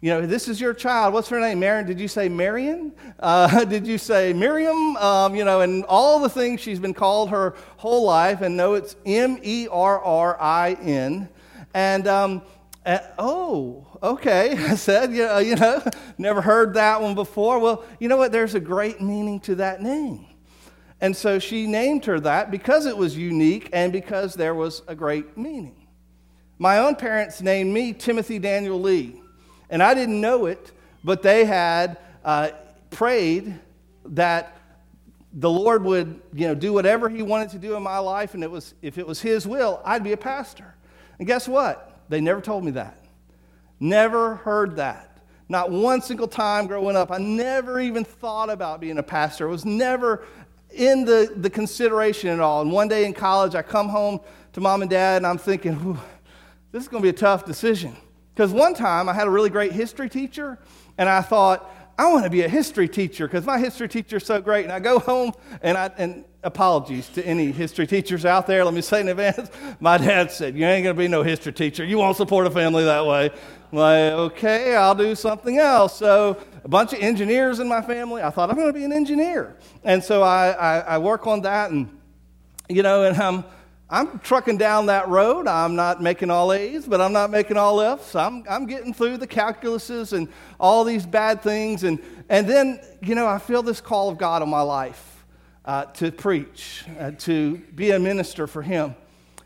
you 0.00 0.10
know, 0.10 0.26
this 0.26 0.46
is 0.46 0.60
your 0.60 0.74
child. 0.74 1.14
What's 1.14 1.28
her 1.30 1.40
name? 1.40 1.58
Marion? 1.58 1.86
Did 1.86 1.98
you 1.98 2.08
say 2.08 2.28
Marion? 2.28 2.92
Uh, 3.18 3.64
did 3.66 3.86
you 3.86 3.96
say 3.98 4.32
Miriam? 4.32 4.96
Um, 4.96 5.34
you 5.34 5.44
know, 5.44 5.62
and 5.62 5.84
all 5.86 6.20
the 6.20 6.28
things 6.28 6.60
she's 6.60 6.78
been 6.78 6.94
called 6.94 7.30
her 7.30 7.54
whole 7.78 8.04
life. 8.04 8.42
And 8.42 8.56
no, 8.56 8.74
it's 8.74 8.96
M 9.06 9.38
E 9.42 9.68
R 9.70 10.00
R 10.00 10.40
I 10.40 10.74
N. 10.82 11.28
And, 11.72 12.06
um, 12.06 12.42
and, 12.84 13.02
oh, 13.18 13.86
okay, 14.02 14.52
I 14.58 14.74
said, 14.74 15.12
you 15.12 15.24
know, 15.24 15.38
you 15.38 15.56
know, 15.56 15.82
never 16.18 16.42
heard 16.42 16.74
that 16.74 17.00
one 17.00 17.14
before. 17.14 17.58
Well, 17.58 17.84
you 17.98 18.08
know 18.08 18.18
what? 18.18 18.32
There's 18.32 18.54
a 18.54 18.60
great 18.60 19.00
meaning 19.00 19.40
to 19.40 19.54
that 19.56 19.80
name. 19.80 20.26
And 21.00 21.16
so 21.16 21.38
she 21.38 21.66
named 21.66 22.04
her 22.06 22.20
that 22.20 22.50
because 22.50 22.86
it 22.86 22.96
was 22.96 23.16
unique 23.16 23.68
and 23.72 23.92
because 23.92 24.34
there 24.34 24.54
was 24.54 24.82
a 24.88 24.94
great 24.94 25.36
meaning. 25.36 25.85
My 26.58 26.78
own 26.78 26.96
parents 26.96 27.42
named 27.42 27.72
me 27.72 27.92
Timothy 27.92 28.38
Daniel 28.38 28.80
Lee. 28.80 29.20
And 29.68 29.82
I 29.82 29.94
didn't 29.94 30.20
know 30.20 30.46
it, 30.46 30.72
but 31.04 31.22
they 31.22 31.44
had 31.44 31.98
uh, 32.24 32.50
prayed 32.90 33.58
that 34.06 34.56
the 35.32 35.50
Lord 35.50 35.84
would 35.84 36.20
you 36.32 36.48
know, 36.48 36.54
do 36.54 36.72
whatever 36.72 37.08
He 37.08 37.22
wanted 37.22 37.50
to 37.50 37.58
do 37.58 37.76
in 37.76 37.82
my 37.82 37.98
life, 37.98 38.34
and 38.34 38.42
it 38.42 38.50
was, 38.50 38.74
if 38.80 38.96
it 38.96 39.06
was 39.06 39.20
His 39.20 39.46
will, 39.46 39.82
I'd 39.84 40.02
be 40.02 40.12
a 40.12 40.16
pastor. 40.16 40.74
And 41.18 41.26
guess 41.26 41.46
what? 41.46 42.00
They 42.08 42.20
never 42.20 42.40
told 42.40 42.64
me 42.64 42.70
that. 42.72 42.98
Never 43.78 44.36
heard 44.36 44.76
that. 44.76 45.18
Not 45.48 45.70
one 45.70 46.00
single 46.00 46.26
time 46.26 46.66
growing 46.66 46.96
up. 46.96 47.12
I 47.12 47.18
never 47.18 47.78
even 47.78 48.04
thought 48.04 48.50
about 48.50 48.80
being 48.80 48.98
a 48.98 49.02
pastor. 49.02 49.46
It 49.46 49.50
was 49.50 49.64
never 49.64 50.24
in 50.70 51.04
the, 51.04 51.32
the 51.36 51.50
consideration 51.50 52.30
at 52.30 52.40
all. 52.40 52.62
And 52.62 52.72
one 52.72 52.88
day 52.88 53.04
in 53.04 53.12
college, 53.12 53.54
I 53.54 53.62
come 53.62 53.88
home 53.88 54.20
to 54.54 54.60
mom 54.60 54.82
and 54.82 54.90
dad, 54.90 55.18
and 55.18 55.26
I'm 55.26 55.38
thinking, 55.38 55.98
this 56.76 56.82
is 56.82 56.88
going 56.88 57.02
to 57.02 57.06
be 57.06 57.08
a 57.08 57.18
tough 57.18 57.46
decision. 57.46 57.96
Because 58.34 58.52
one 58.52 58.74
time 58.74 59.08
I 59.08 59.14
had 59.14 59.26
a 59.26 59.30
really 59.30 59.48
great 59.48 59.72
history 59.72 60.10
teacher, 60.10 60.58
and 60.98 61.08
I 61.08 61.22
thought, 61.22 61.70
I 61.98 62.12
want 62.12 62.24
to 62.24 62.30
be 62.30 62.42
a 62.42 62.48
history 62.50 62.86
teacher 62.86 63.26
because 63.26 63.46
my 63.46 63.58
history 63.58 63.88
teacher 63.88 64.18
is 64.18 64.26
so 64.26 64.42
great. 64.42 64.64
And 64.64 64.72
I 64.72 64.78
go 64.78 64.98
home, 64.98 65.32
and, 65.62 65.78
I, 65.78 65.90
and 65.96 66.26
apologies 66.42 67.08
to 67.14 67.26
any 67.26 67.50
history 67.50 67.86
teachers 67.86 68.26
out 68.26 68.46
there. 68.46 68.62
Let 68.62 68.74
me 68.74 68.82
say 68.82 69.00
in 69.00 69.08
advance, 69.08 69.50
my 69.80 69.96
dad 69.96 70.30
said, 70.30 70.54
You 70.54 70.66
ain't 70.66 70.84
going 70.84 70.94
to 70.94 71.00
be 71.00 71.08
no 71.08 71.22
history 71.22 71.54
teacher. 71.54 71.82
You 71.82 71.96
won't 71.96 72.18
support 72.18 72.46
a 72.46 72.50
family 72.50 72.84
that 72.84 73.06
way. 73.06 73.30
I'm 73.72 73.78
like, 73.78 74.12
okay, 74.12 74.76
I'll 74.76 74.94
do 74.94 75.14
something 75.14 75.56
else. 75.56 75.96
So, 75.96 76.36
a 76.62 76.68
bunch 76.68 76.92
of 76.92 76.98
engineers 76.98 77.58
in 77.58 77.68
my 77.68 77.80
family. 77.80 78.20
I 78.20 78.28
thought, 78.28 78.50
I'm 78.50 78.56
going 78.56 78.66
to 78.66 78.74
be 78.74 78.84
an 78.84 78.92
engineer. 78.92 79.56
And 79.82 80.04
so 80.04 80.22
I, 80.22 80.50
I, 80.50 80.78
I 80.80 80.98
work 80.98 81.26
on 81.26 81.40
that, 81.40 81.70
and, 81.70 81.88
you 82.68 82.82
know, 82.82 83.04
and 83.04 83.16
I'm 83.16 83.44
I'm 83.88 84.18
trucking 84.18 84.58
down 84.58 84.86
that 84.86 85.08
road. 85.08 85.46
I'm 85.46 85.76
not 85.76 86.02
making 86.02 86.28
all 86.28 86.52
A's, 86.52 86.86
but 86.86 87.00
I'm 87.00 87.12
not 87.12 87.30
making 87.30 87.56
all 87.56 87.80
F's. 87.80 88.16
I'm, 88.16 88.42
I'm 88.50 88.66
getting 88.66 88.92
through 88.92 89.18
the 89.18 89.28
calculuses 89.28 90.12
and 90.12 90.28
all 90.58 90.82
these 90.82 91.06
bad 91.06 91.40
things. 91.40 91.84
And, 91.84 92.00
and 92.28 92.48
then, 92.48 92.80
you 93.00 93.14
know, 93.14 93.28
I 93.28 93.38
feel 93.38 93.62
this 93.62 93.80
call 93.80 94.08
of 94.08 94.18
God 94.18 94.42
on 94.42 94.48
my 94.48 94.62
life 94.62 95.24
uh, 95.64 95.84
to 95.84 96.10
preach, 96.10 96.84
uh, 96.98 97.12
to 97.12 97.58
be 97.76 97.92
a 97.92 97.98
minister 97.98 98.48
for 98.48 98.60
Him. 98.60 98.96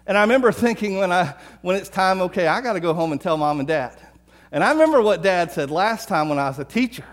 And 0.06 0.16
I 0.16 0.22
remember 0.22 0.52
thinking 0.52 0.96
when, 0.96 1.12
I, 1.12 1.34
when 1.60 1.76
it's 1.76 1.90
time, 1.90 2.22
okay, 2.22 2.46
I 2.46 2.62
got 2.62 2.72
to 2.72 2.80
go 2.80 2.94
home 2.94 3.12
and 3.12 3.20
tell 3.20 3.36
mom 3.36 3.58
and 3.58 3.68
dad. 3.68 3.98
And 4.52 4.64
I 4.64 4.72
remember 4.72 5.02
what 5.02 5.22
dad 5.22 5.52
said 5.52 5.70
last 5.70 6.08
time 6.08 6.30
when 6.30 6.38
I 6.38 6.48
was 6.48 6.58
a 6.58 6.64
teacher. 6.64 7.04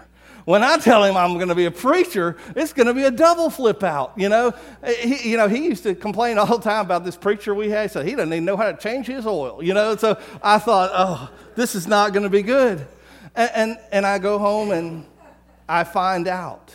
When 0.47 0.63
I 0.63 0.77
tell 0.77 1.03
him 1.03 1.17
I'm 1.17 1.33
going 1.33 1.49
to 1.49 1.55
be 1.55 1.65
a 1.65 1.71
preacher, 1.71 2.37
it's 2.55 2.71
going 2.71 2.87
to 2.87 2.93
be 2.93 3.03
a 3.03 3.11
double 3.11 3.49
flip 3.49 3.83
out. 3.83 4.13
You 4.15 4.29
know, 4.29 4.53
he, 4.85 5.31
you 5.31 5.35
know, 5.35 5.49
he 5.49 5.65
used 5.65 5.83
to 5.83 5.93
complain 5.93 6.37
all 6.37 6.57
the 6.57 6.63
time 6.63 6.85
about 6.85 7.03
this 7.03 7.17
preacher 7.17 7.53
we 7.53 7.69
had. 7.69 7.91
So 7.91 8.01
he 8.01 8.11
doesn't 8.11 8.31
even 8.31 8.45
know 8.45 8.55
how 8.55 8.71
to 8.71 8.77
change 8.77 9.07
his 9.07 9.27
oil. 9.27 9.61
You 9.61 9.73
know, 9.73 9.97
so 9.97 10.17
I 10.41 10.57
thought, 10.59 10.91
oh, 10.93 11.29
this 11.55 11.75
is 11.75 11.85
not 11.85 12.13
going 12.13 12.23
to 12.23 12.29
be 12.29 12.43
good. 12.43 12.87
And, 13.35 13.51
and, 13.55 13.79
and 13.91 14.05
I 14.05 14.19
go 14.19 14.39
home 14.39 14.71
and 14.71 15.05
I 15.67 15.83
find 15.83 16.29
out 16.29 16.73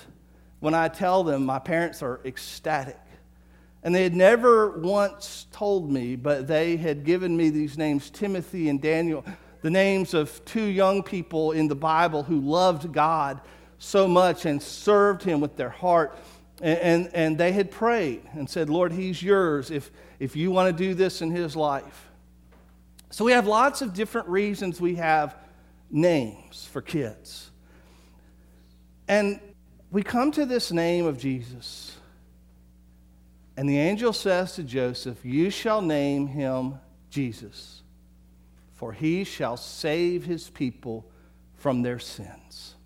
when 0.60 0.74
I 0.74 0.88
tell 0.88 1.24
them 1.24 1.46
my 1.46 1.58
parents 1.58 2.02
are 2.02 2.20
ecstatic. 2.26 3.00
And 3.82 3.94
they 3.94 4.02
had 4.02 4.14
never 4.14 4.78
once 4.80 5.46
told 5.50 5.90
me, 5.90 6.14
but 6.14 6.46
they 6.46 6.76
had 6.76 7.04
given 7.04 7.34
me 7.34 7.48
these 7.48 7.78
names, 7.78 8.10
Timothy 8.10 8.68
and 8.68 8.82
Daniel, 8.82 9.24
the 9.62 9.70
names 9.70 10.12
of 10.12 10.44
two 10.44 10.64
young 10.64 11.02
people 11.02 11.52
in 11.52 11.68
the 11.68 11.74
Bible 11.74 12.22
who 12.22 12.38
loved 12.38 12.92
God 12.92 13.40
so 13.82 14.06
much 14.06 14.46
and 14.46 14.62
served 14.62 15.24
him 15.24 15.40
with 15.40 15.56
their 15.56 15.68
heart. 15.68 16.16
And, 16.60 16.78
and, 16.78 17.10
and, 17.14 17.38
they 17.38 17.50
had 17.50 17.72
prayed 17.72 18.22
and 18.34 18.48
said, 18.48 18.70
Lord, 18.70 18.92
he's 18.92 19.20
yours 19.20 19.72
if, 19.72 19.90
if 20.20 20.36
you 20.36 20.52
want 20.52 20.76
to 20.76 20.84
do 20.84 20.94
this 20.94 21.20
in 21.20 21.32
his 21.32 21.56
life. 21.56 22.08
So 23.10 23.24
we 23.24 23.32
have 23.32 23.48
lots 23.48 23.82
of 23.82 23.92
different 23.92 24.28
reasons 24.28 24.80
we 24.80 24.94
have 24.94 25.34
names 25.90 26.68
for 26.70 26.80
kids. 26.80 27.50
And 29.08 29.40
we 29.90 30.04
come 30.04 30.30
to 30.32 30.46
this 30.46 30.70
name 30.70 31.04
of 31.04 31.18
Jesus. 31.18 31.96
And 33.56 33.68
the 33.68 33.78
angel 33.78 34.12
says 34.12 34.54
to 34.54 34.62
Joseph, 34.62 35.24
You 35.24 35.50
shall 35.50 35.82
name 35.82 36.28
him 36.28 36.78
Jesus, 37.10 37.82
for 38.74 38.92
he 38.92 39.24
shall 39.24 39.56
save 39.56 40.24
his 40.24 40.48
people 40.50 41.10
from 41.56 41.82
their 41.82 41.98
sins. 41.98 42.76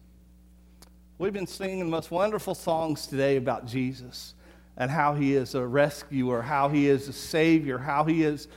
We've 1.19 1.33
been 1.33 1.47
singing 1.47 1.79
the 1.79 1.87
most 1.87 2.11
wonderful 2.11 2.55
songs 2.55 3.07
today 3.07 3.37
about 3.37 3.67
Jesus 3.67 4.35
and 4.77 4.91
how 4.91 5.15
he 5.15 5.35
is 5.35 5.55
a 5.55 5.67
rescuer, 5.67 6.43
how 6.43 6.69
he 6.69 6.89
is 6.91 7.09
a 7.09 7.13
savior, 7.15 7.79
how 7.79 8.05
he 8.05 8.23
is 8.23 8.49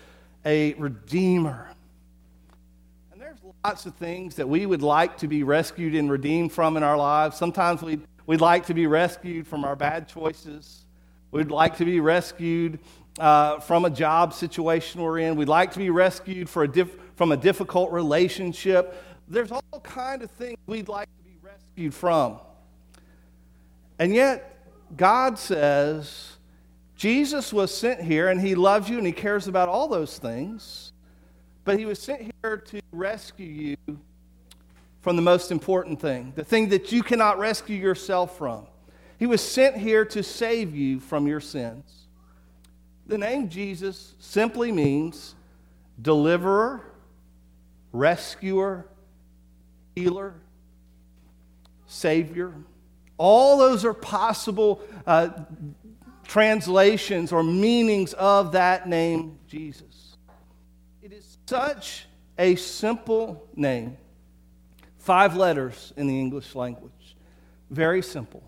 a 0.43 0.73
redeemer. 0.73 1.69
And 3.13 3.21
there's 3.21 3.37
lots 3.63 3.85
of 3.85 3.95
things 3.95 4.35
that 4.35 4.49
we 4.49 4.65
would 4.65 4.81
like 4.81 5.17
to 5.19 5.27
be 5.29 5.43
rescued 5.43 5.95
and 5.95 6.11
redeemed 6.11 6.51
from 6.51 6.75
in 6.75 6.83
our 6.83 6.97
lives. 6.97 7.37
Sometimes 7.37 7.81
we'd, 7.81 8.01
we'd 8.25 8.41
like 8.41 8.65
to 8.65 8.73
be 8.73 8.87
rescued 8.87 9.47
from 9.47 9.63
our 9.63 9.77
bad 9.77 10.09
choices. 10.09 10.83
We'd 11.31 11.51
like 11.51 11.77
to 11.77 11.85
be 11.85 12.01
rescued 12.01 12.79
uh, 13.19 13.59
from 13.59 13.85
a 13.85 13.89
job 13.89 14.33
situation 14.33 14.99
we're 14.99 15.19
in. 15.19 15.37
We'd 15.37 15.47
like 15.47 15.71
to 15.71 15.79
be 15.79 15.91
rescued 15.91 16.49
for 16.49 16.65
a 16.65 16.85
from 17.15 17.31
a 17.31 17.37
difficult 17.37 17.93
relationship. 17.93 19.01
There's 19.29 19.51
all 19.53 19.79
kind 19.81 20.23
of 20.23 20.31
things 20.31 20.57
we'd 20.67 20.89
like 20.89 21.07
to 21.07 21.23
be 21.23 21.37
rescued 21.41 21.93
from. 21.93 22.39
And 23.99 24.13
yet, 24.15 24.57
God 24.95 25.37
says, 25.37 26.37
Jesus 26.95 27.53
was 27.53 27.75
sent 27.75 28.01
here 28.01 28.29
and 28.29 28.41
he 28.41 28.55
loves 28.55 28.89
you 28.89 28.97
and 28.97 29.05
he 29.05 29.13
cares 29.13 29.47
about 29.47 29.69
all 29.69 29.87
those 29.87 30.17
things, 30.17 30.93
but 31.65 31.77
he 31.77 31.85
was 31.85 32.01
sent 32.01 32.31
here 32.41 32.57
to 32.57 32.81
rescue 32.91 33.75
you 33.87 33.99
from 35.01 35.15
the 35.15 35.21
most 35.21 35.51
important 35.51 35.99
thing, 35.99 36.33
the 36.35 36.43
thing 36.43 36.69
that 36.69 36.91
you 36.91 37.03
cannot 37.03 37.39
rescue 37.39 37.75
yourself 37.75 38.37
from. 38.37 38.67
He 39.17 39.25
was 39.25 39.41
sent 39.41 39.77
here 39.77 40.05
to 40.05 40.23
save 40.23 40.75
you 40.75 40.99
from 40.99 41.27
your 41.27 41.41
sins. 41.41 42.07
The 43.05 43.17
name 43.17 43.49
Jesus 43.49 44.13
simply 44.19 44.71
means 44.71 45.35
deliverer, 46.01 46.81
rescuer, 47.91 48.85
healer, 49.95 50.35
savior. 51.87 52.53
All 53.19 53.57
those 53.57 53.83
are 53.83 53.93
possible 53.93 54.81
uh, 55.05 55.29
translations 56.23 57.33
or 57.33 57.43
meanings 57.43 58.13
of 58.13 58.53
that 58.53 58.87
name, 58.87 59.37
Jesus. 59.45 60.15
It 61.03 61.11
is 61.11 61.37
such 61.45 62.07
a 62.37 62.55
simple 62.55 63.45
name. 63.55 63.97
Five 64.99 65.35
letters 65.35 65.91
in 65.97 66.07
the 66.07 66.17
English 66.17 66.55
language. 66.55 67.17
Very 67.69 68.01
simple. 68.01 68.41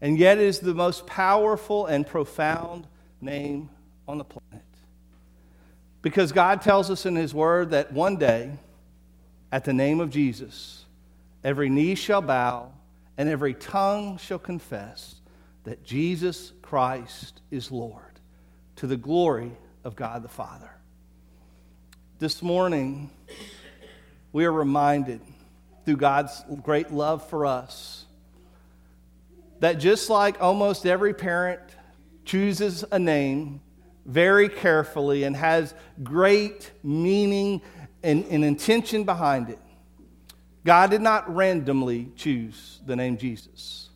And 0.00 0.16
yet 0.16 0.38
it 0.38 0.44
is 0.44 0.60
the 0.60 0.74
most 0.74 1.04
powerful 1.04 1.86
and 1.86 2.06
profound 2.06 2.86
name 3.20 3.68
on 4.06 4.18
the 4.18 4.24
planet. 4.24 4.64
Because 6.02 6.30
God 6.30 6.62
tells 6.62 6.88
us 6.88 7.04
in 7.04 7.16
His 7.16 7.34
Word 7.34 7.70
that 7.70 7.92
one 7.92 8.16
day, 8.16 8.52
at 9.50 9.64
the 9.64 9.72
name 9.72 9.98
of 9.98 10.10
Jesus, 10.10 10.84
every 11.42 11.68
knee 11.68 11.96
shall 11.96 12.22
bow 12.22 12.70
and 13.18 13.28
every 13.28 13.52
tongue 13.52 14.16
shall 14.16 14.38
confess 14.38 15.16
that 15.64 15.84
Jesus 15.84 16.52
Christ 16.62 17.42
is 17.50 17.70
Lord 17.70 18.20
to 18.76 18.86
the 18.86 18.96
glory 18.96 19.52
of 19.84 19.96
God 19.96 20.22
the 20.22 20.28
Father. 20.28 20.70
This 22.20 22.42
morning, 22.42 23.10
we 24.32 24.44
are 24.44 24.52
reminded 24.52 25.20
through 25.84 25.96
God's 25.96 26.42
great 26.62 26.92
love 26.92 27.28
for 27.28 27.44
us 27.44 28.06
that 29.60 29.74
just 29.74 30.08
like 30.08 30.40
almost 30.40 30.86
every 30.86 31.12
parent 31.12 31.60
chooses 32.24 32.84
a 32.92 32.98
name 32.98 33.60
very 34.06 34.48
carefully 34.48 35.24
and 35.24 35.34
has 35.36 35.74
great 36.02 36.70
meaning 36.84 37.60
and, 38.02 38.24
and 38.26 38.44
intention 38.44 39.02
behind 39.02 39.48
it, 39.48 39.58
God 40.64 40.90
did 40.90 41.00
not 41.00 41.34
randomly 41.34 42.10
choose 42.16 42.80
the 42.84 42.96
name 42.96 43.16
Jesus, 43.16 43.88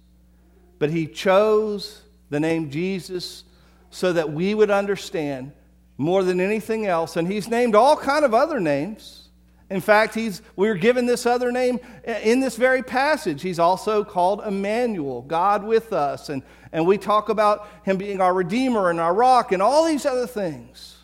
but 0.78 0.90
He 0.90 1.07
chose 1.07 2.02
the 2.31 2.40
name 2.40 2.71
Jesus 2.71 3.45
so 3.90 4.12
that 4.12 4.33
we 4.33 4.54
would 4.54 4.71
understand 4.71 5.52
more 5.99 6.23
than 6.23 6.40
anything 6.40 6.87
else. 6.87 7.16
And 7.16 7.31
He's 7.31 7.49
named 7.49 7.75
all 7.75 7.97
kind 7.97 8.25
of 8.25 8.33
other 8.33 8.59
names, 8.59 9.28
In 9.73 9.81
fact, 9.81 10.14
he's, 10.14 10.42
we're 10.54 10.75
given 10.75 11.07
this 11.07 11.25
other 11.25 11.50
name 11.50 11.81
in 12.04 12.40
this 12.40 12.57
very 12.57 12.83
passage. 12.83 13.40
He's 13.40 13.59
also 13.59 14.04
called 14.04 14.42
Emmanuel, 14.45 15.23
God 15.23 15.64
with 15.64 15.95
us. 15.95 16.28
And, 16.28 16.42
and 16.73 16.87
we 16.87 16.99
talk 16.99 17.31
about 17.31 17.66
him 17.83 17.97
being 17.97 18.21
our 18.21 18.35
Redeemer 18.35 18.90
and 18.90 19.00
our 19.00 19.14
rock 19.14 19.50
and 19.50 19.62
all 19.62 19.87
these 19.87 20.04
other 20.04 20.26
things. 20.26 20.99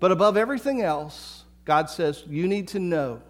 But 0.00 0.12
above 0.12 0.38
everything 0.38 0.80
else, 0.80 1.44
God 1.66 1.90
says, 1.90 2.24
you 2.26 2.48
need 2.48 2.68
to 2.68 2.78
know 2.78 3.20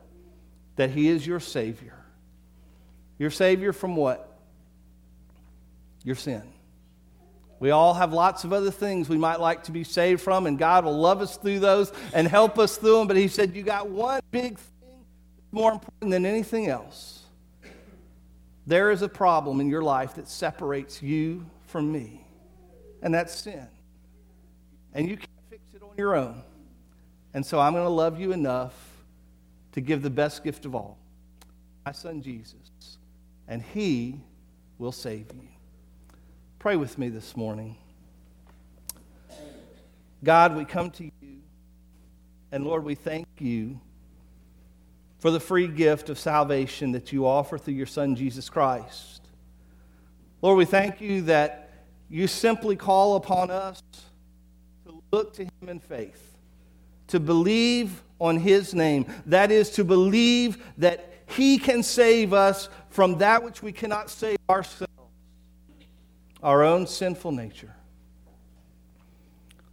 that 0.76 0.90
he 0.90 1.08
is 1.08 1.26
your 1.26 1.40
Savior. 1.40 1.94
Your 3.18 3.30
Savior 3.30 3.72
from 3.72 3.96
what? 3.96 4.38
Your 6.02 6.16
sin. 6.16 6.42
We 7.60 7.70
all 7.70 7.94
have 7.94 8.12
lots 8.12 8.44
of 8.44 8.52
other 8.52 8.70
things 8.70 9.08
we 9.08 9.16
might 9.16 9.40
like 9.40 9.64
to 9.64 9.72
be 9.72 9.84
saved 9.84 10.20
from, 10.20 10.46
and 10.46 10.58
God 10.58 10.84
will 10.84 10.98
love 10.98 11.22
us 11.22 11.36
through 11.36 11.60
those 11.60 11.92
and 12.12 12.26
help 12.26 12.58
us 12.58 12.76
through 12.76 12.98
them. 12.98 13.06
But 13.06 13.16
He 13.16 13.28
said, 13.28 13.54
You 13.54 13.62
got 13.62 13.88
one 13.88 14.20
big 14.30 14.58
thing 14.58 15.04
more 15.52 15.72
important 15.72 16.10
than 16.10 16.26
anything 16.26 16.68
else. 16.68 17.22
There 18.66 18.90
is 18.90 19.02
a 19.02 19.08
problem 19.08 19.60
in 19.60 19.68
your 19.68 19.82
life 19.82 20.14
that 20.14 20.28
separates 20.28 21.02
you 21.02 21.46
from 21.66 21.92
me, 21.92 22.26
and 23.02 23.14
that's 23.14 23.34
sin. 23.34 23.68
And 24.92 25.08
you 25.08 25.16
can't 25.16 25.30
fix 25.50 25.62
it 25.74 25.82
on 25.82 25.90
your 25.96 26.16
own. 26.16 26.42
And 27.32 27.44
so 27.44 27.60
I'm 27.60 27.72
going 27.72 27.84
to 27.84 27.90
love 27.90 28.20
you 28.20 28.32
enough 28.32 28.74
to 29.74 29.80
give 29.80 30.02
the 30.02 30.10
best 30.10 30.42
gift 30.42 30.64
of 30.64 30.74
all 30.74 30.98
my 31.84 31.92
son 31.92 32.22
Jesus, 32.22 32.98
and 33.46 33.60
He 33.60 34.20
will 34.78 34.92
save 34.92 35.26
you. 35.34 35.48
Pray 36.58 36.76
with 36.76 36.96
me 36.96 37.10
this 37.10 37.36
morning. 37.36 37.76
God, 40.22 40.56
we 40.56 40.64
come 40.64 40.90
to 40.92 41.04
you, 41.04 41.40
and 42.50 42.64
Lord, 42.64 42.84
we 42.84 42.94
thank 42.94 43.26
you 43.38 43.78
for 45.18 45.30
the 45.30 45.40
free 45.40 45.66
gift 45.66 46.08
of 46.08 46.18
salvation 46.18 46.92
that 46.92 47.12
you 47.12 47.26
offer 47.26 47.58
through 47.58 47.74
your 47.74 47.86
Son, 47.86 48.14
Jesus 48.16 48.48
Christ. 48.48 49.22
Lord, 50.40 50.56
we 50.56 50.64
thank 50.64 51.00
you 51.00 51.22
that 51.22 51.70
you 52.08 52.26
simply 52.26 52.76
call 52.76 53.16
upon 53.16 53.50
us 53.50 53.82
to 54.86 55.02
look 55.10 55.34
to 55.34 55.44
him 55.44 55.68
in 55.68 55.80
faith, 55.80 56.33
to 57.08 57.20
believe 57.20 58.02
on 58.20 58.38
his 58.38 58.74
name. 58.74 59.06
That 59.26 59.50
is, 59.50 59.70
to 59.70 59.84
believe 59.84 60.64
that 60.78 61.12
he 61.26 61.58
can 61.58 61.82
save 61.82 62.32
us 62.32 62.68
from 62.90 63.18
that 63.18 63.42
which 63.42 63.62
we 63.62 63.72
cannot 63.72 64.10
save 64.10 64.38
ourselves 64.48 64.92
our 66.42 66.62
own 66.62 66.86
sinful 66.86 67.32
nature. 67.32 67.74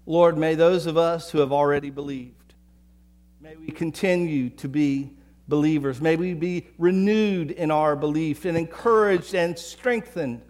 Lord, 0.06 0.38
may 0.38 0.56
those 0.56 0.86
of 0.86 0.98
us 0.98 1.30
who 1.30 1.40
have 1.40 1.52
already 1.52 1.90
believed, 1.90 2.54
may 3.42 3.56
we 3.56 3.68
continue 3.68 4.50
to 4.52 4.68
be 4.68 5.12
believers. 5.48 6.02
May 6.02 6.16
we 6.16 6.34
be 6.34 6.68
renewed 6.78 7.52
in 7.52 7.72
our 7.72 7.96
belief 7.96 8.46
and 8.46 8.58
encouraged 8.58 9.36
and 9.36 9.60
strengthened 9.60 10.42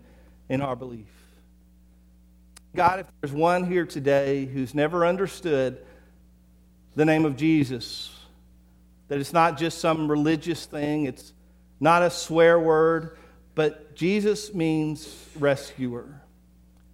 in 0.48 0.62
our 0.62 0.76
belief. 0.76 1.08
God, 2.76 3.00
if 3.02 3.08
there's 3.20 3.34
one 3.34 3.66
here 3.66 3.86
today 3.86 4.46
who's 4.46 4.74
never 4.74 5.06
understood 5.06 5.84
the 6.95 7.05
name 7.05 7.25
of 7.25 7.38
Jesus, 7.38 8.15
that 9.07 9.19
it's 9.19 9.33
not 9.33 9.57
just 9.57 9.79
some 9.79 10.10
religious 10.10 10.65
thing, 10.65 11.05
it's 11.05 11.33
not 11.79 12.03
a 12.03 12.10
swear 12.10 12.60
word, 12.60 13.17
but 13.55 13.95
Jesus 13.95 14.53
means 14.53 15.25
rescuer. 15.38 16.21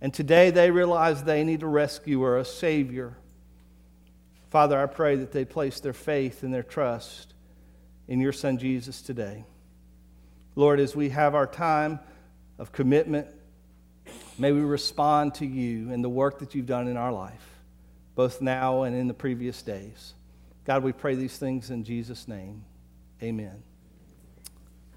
And 0.01 0.13
today 0.13 0.51
they 0.51 0.71
realize 0.71 1.23
they 1.23 1.43
need 1.43 1.63
a 1.63 1.67
rescuer, 1.67 2.37
a 2.37 2.45
Savior. 2.45 3.17
Father, 4.49 4.79
I 4.79 4.85
pray 4.85 5.15
that 5.15 5.31
they 5.31 5.45
place 5.45 5.79
their 5.79 5.93
faith 5.93 6.43
and 6.43 6.53
their 6.53 6.63
trust 6.63 7.33
in 8.07 8.19
your 8.19 8.31
Son 8.31 8.57
Jesus 8.57 9.01
today. 9.01 9.45
Lord, 10.55 10.79
as 10.79 10.95
we 10.95 11.09
have 11.09 11.35
our 11.35 11.47
time 11.47 11.99
of 12.57 12.71
commitment, 12.71 13.27
may 14.37 14.51
we 14.51 14.61
respond 14.61 15.35
to 15.35 15.45
you 15.45 15.91
and 15.91 16.03
the 16.03 16.09
work 16.09 16.39
that 16.39 16.55
you've 16.55 16.65
done 16.65 16.87
in 16.87 16.97
our 16.97 17.11
life, 17.11 17.56
both 18.17 18.41
now 18.41 18.81
and 18.81 18.95
in 18.95 19.07
the 19.07 19.13
previous 19.13 19.61
days. 19.61 20.15
God, 20.65 20.83
we 20.83 20.91
pray 20.91 21.13
these 21.13 21.37
things 21.37 21.69
in 21.69 21.83
Jesus' 21.83 22.27
name. 22.27 22.65
Amen. 23.21 23.61